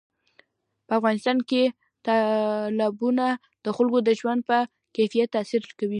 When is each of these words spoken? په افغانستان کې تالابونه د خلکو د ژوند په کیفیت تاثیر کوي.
په 0.87 0.93
افغانستان 0.99 1.37
کې 1.49 1.63
تالابونه 2.05 3.25
د 3.65 3.67
خلکو 3.77 3.97
د 4.07 4.09
ژوند 4.19 4.39
په 4.49 4.57
کیفیت 4.97 5.27
تاثیر 5.35 5.61
کوي. 5.79 5.89